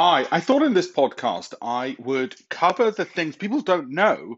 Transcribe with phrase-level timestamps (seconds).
[0.00, 4.36] Hi, I thought in this podcast I would cover the things people don't know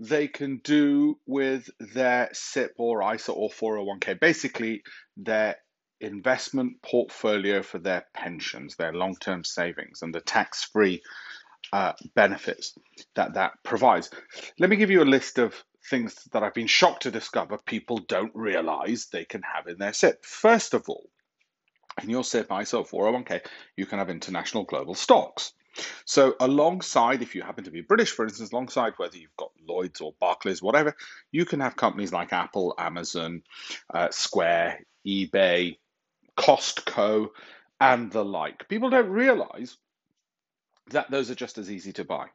[0.00, 4.82] they can do with their SIPP or ISA or 401k, basically
[5.16, 5.54] their
[6.00, 11.00] investment portfolio for their pensions, their long term savings, and the tax free
[11.72, 12.74] uh, benefits
[13.14, 14.10] that that provides.
[14.58, 15.54] Let me give you a list of
[15.88, 19.92] things that I've been shocked to discover people don't realize they can have in their
[19.92, 20.24] SIPP.
[20.24, 21.08] First of all,
[22.02, 23.40] in your SIPP, ISA, 401k,
[23.76, 25.52] you can have international global stocks.
[26.04, 30.00] So, alongside, if you happen to be British, for instance, alongside whether you've got Lloyds
[30.00, 30.96] or Barclays, whatever,
[31.30, 33.42] you can have companies like Apple, Amazon,
[33.92, 35.78] uh, Square, eBay,
[36.36, 37.28] Costco,
[37.80, 38.68] and the like.
[38.68, 39.76] People don't realize
[40.90, 42.26] that those are just as easy to buy.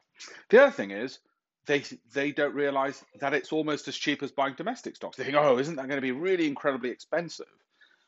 [0.48, 1.18] The other thing is,
[1.66, 5.16] they they don't realize that it's almost as cheap as buying domestic stocks.
[5.16, 7.46] They think, oh, isn't that going to be really incredibly expensive?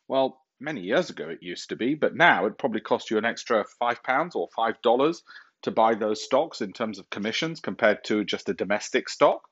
[0.08, 3.24] Well, many years ago it used to be, but now it probably costs you an
[3.24, 5.22] extra five pounds or five dollars
[5.62, 9.42] to buy those stocks in terms of commissions compared to just a domestic stock.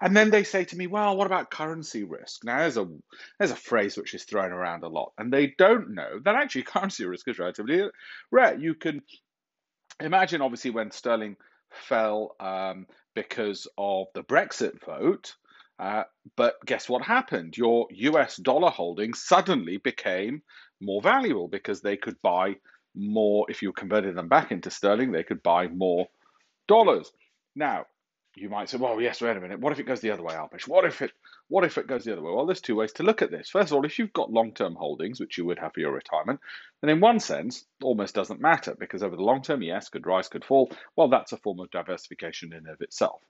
[0.00, 2.44] And then they say to me, well, what about currency risk?
[2.44, 2.86] Now, there's a,
[3.38, 6.62] there's a phrase which is thrown around a lot, and they don't know that actually
[6.74, 7.88] currency risk is relatively
[8.30, 8.58] rare.
[8.58, 9.02] You can
[9.98, 11.36] imagine, obviously, when sterling
[11.70, 15.34] fell um, because of the Brexit vote,
[15.78, 16.04] uh,
[16.36, 17.56] but guess what happened?
[17.56, 20.42] Your US dollar holdings suddenly became
[20.80, 22.56] more valuable because they could buy
[22.94, 26.06] more, if you converted them back into sterling, they could buy more
[26.66, 27.12] dollars.
[27.54, 27.86] Now,
[28.36, 29.60] you might say, well, yes, wait a minute.
[29.60, 30.68] What if it goes the other way, Alpesh?
[30.68, 31.10] What if it
[31.48, 32.32] what if it goes the other way?
[32.32, 33.48] Well, there's two ways to look at this.
[33.48, 36.40] First of all, if you've got long-term holdings, which you would have for your retirement,
[36.82, 40.28] then in one sense, almost doesn't matter because over the long term, yes, could rise,
[40.28, 40.70] could fall.
[40.96, 43.22] Well, that's a form of diversification in of itself.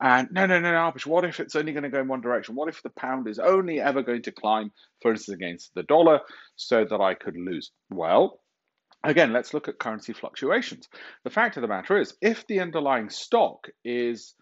[0.00, 2.22] And no, no, no, no, Alpesh, what if it's only going to go in one
[2.22, 2.54] direction?
[2.54, 6.20] What if the pound is only ever going to climb, for instance, against the dollar
[6.56, 7.70] so that I could lose?
[7.90, 8.40] Well,
[9.04, 10.88] Again, let's look at currency fluctuations.
[11.24, 14.34] The fact of the matter is, if the underlying stock is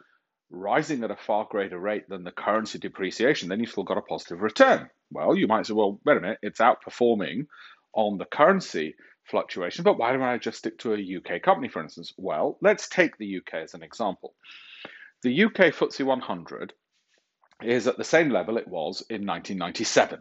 [0.51, 4.03] rising at a far greater rate than the currency depreciation, then you've still got a
[4.03, 4.89] positive return.
[5.11, 7.47] Well, you might say, well, wait a minute, it's outperforming
[7.95, 11.83] on the currency fluctuation, but why don't I just stick to a UK company, for
[11.83, 12.13] instance?
[12.17, 14.35] Well, let's take the UK as an example.
[15.23, 16.73] The UK FTSE 100
[17.63, 20.21] is at the same level it was in 1997.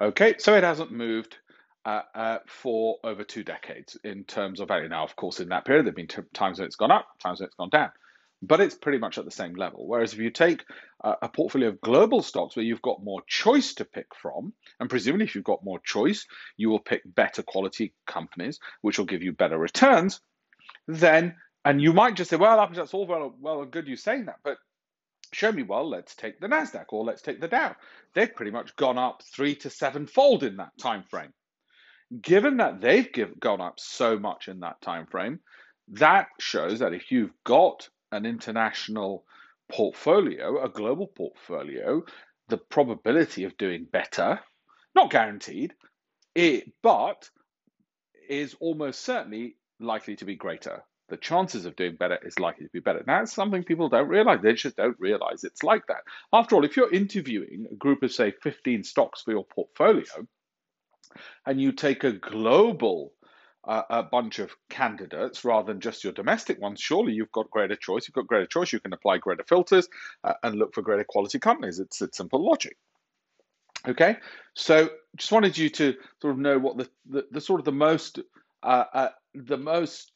[0.00, 1.38] Okay, so it hasn't moved
[1.84, 4.88] uh, uh, for over two decades in terms of value.
[4.88, 7.06] Now, of course, in that period, there have been t- times when it's gone up,
[7.20, 7.90] times when it's gone down
[8.46, 9.86] but it's pretty much at the same level.
[9.86, 10.64] Whereas if you take
[11.02, 14.90] a, a portfolio of global stocks where you've got more choice to pick from, and
[14.90, 19.22] presumably if you've got more choice, you will pick better quality companies, which will give
[19.22, 20.20] you better returns,
[20.86, 24.26] then, and you might just say, well, that's all well, well and good you saying
[24.26, 24.58] that, but
[25.32, 27.74] show me, well, let's take the NASDAQ or let's take the Dow.
[28.14, 31.32] They've pretty much gone up three to seven fold in that time frame.
[32.20, 35.40] Given that they've give, gone up so much in that time frame,
[35.88, 39.24] that shows that if you've got an international
[39.70, 42.04] portfolio, a global portfolio,
[42.48, 44.40] the probability of doing better,
[44.94, 45.74] not guaranteed,
[46.34, 47.28] it, but
[48.28, 50.84] is almost certainly likely to be greater.
[51.08, 53.04] The chances of doing better is likely to be better.
[53.06, 54.40] Now, it's something people don't realize.
[54.42, 56.02] They just don't realize it's like that.
[56.32, 60.26] After all, if you're interviewing a group of, say, 15 stocks for your portfolio,
[61.46, 63.12] and you take a global
[63.66, 67.76] uh, a bunch of candidates rather than just your domestic ones, surely you've got greater
[67.76, 68.06] choice.
[68.06, 68.72] You've got greater choice.
[68.72, 69.88] You can apply greater filters
[70.22, 71.80] uh, and look for greater quality companies.
[71.80, 72.76] It's, it's simple logic.
[73.86, 74.16] Okay,
[74.54, 77.72] so just wanted you to sort of know what the, the, the sort of the
[77.72, 78.18] most
[78.62, 80.10] uh, uh the most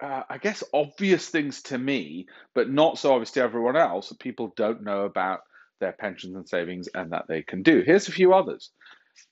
[0.00, 4.20] uh, I guess obvious things to me, but not so obvious to everyone else that
[4.20, 5.40] people don't know about
[5.80, 7.82] their pensions and savings and that they can do.
[7.84, 8.70] Here's a few others.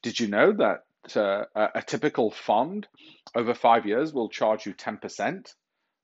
[0.02, 0.84] Did you know that
[1.16, 2.86] uh, a typical fund
[3.34, 5.52] over five years will charge you 10%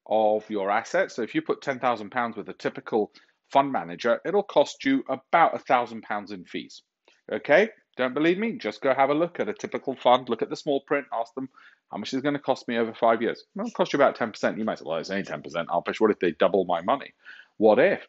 [0.07, 1.15] of your assets.
[1.17, 3.13] So if you put £10,000 with a typical
[3.51, 6.83] fund manager, it'll cost you about £1,000 in fees.
[7.33, 7.71] Okay?
[7.97, 8.53] Don't believe me?
[8.53, 11.35] Just go have a look at a typical fund, look at the small print, ask
[11.35, 11.49] them
[11.91, 13.45] how much is going to cost me over five years.
[13.57, 14.59] It'll cost you about 10%.
[14.59, 15.43] You might say, well, it's only 10%.
[15.67, 16.01] Alpesh.
[16.01, 17.13] What if they double my money?
[17.57, 18.07] What if?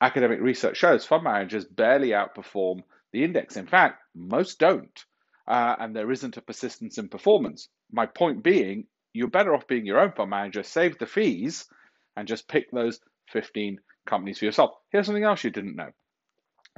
[0.00, 2.82] Academic research shows fund managers barely outperform
[3.12, 3.56] the index.
[3.56, 5.04] In fact, most don't
[5.46, 7.68] uh, and there isn't a persistence in performance.
[7.90, 11.66] My point being, you're better off being your own fund manager, save the fees,
[12.16, 13.00] and just pick those
[13.32, 14.70] 15 companies for yourself.
[14.90, 15.90] Here's something else you didn't know.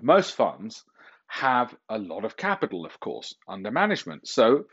[0.02, 0.84] Most funds
[1.26, 4.26] have a lot of capital, of course, under management.
[4.26, 4.64] So,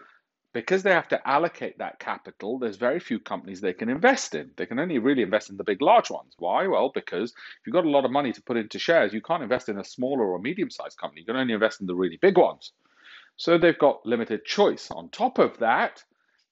[0.53, 4.51] because they have to allocate that capital, there's very few companies they can invest in.
[4.57, 6.33] They can only really invest in the big, large ones.
[6.38, 6.68] Why?
[6.68, 9.44] Well, because if you've got a lot of money to put into shares, you can't
[9.44, 11.21] invest in a smaller or medium sized company.
[11.21, 12.71] You can only invest in the really big ones.
[13.38, 14.92] So they've got limited choice.
[14.92, 16.03] On top of that,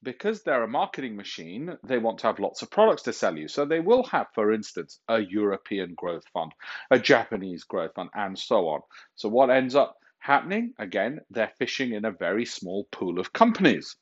[0.01, 3.49] because they're a marketing machine, they want to have lots of products to sell you.
[3.49, 6.53] So they will have, for instance, a European growth fund,
[6.89, 8.81] a Japanese growth fund, and so on.
[9.15, 10.73] So what ends up happening?
[10.77, 13.95] Again, they're fishing in a very small pool of companies.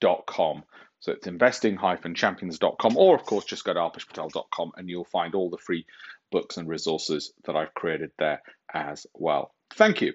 [0.01, 5.57] So it's investing-champions.com, or of course, just go to alpeshpatel.com and you'll find all the
[5.57, 5.86] free
[6.31, 8.42] books and resources that I've created there
[8.74, 9.53] as well.
[9.75, 10.13] Thank you.